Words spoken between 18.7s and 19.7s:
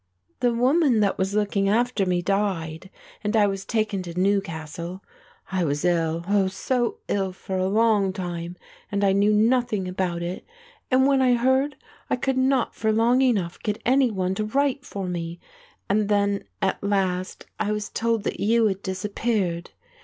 disappeared.